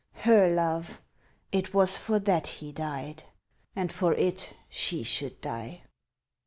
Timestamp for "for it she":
3.93-5.03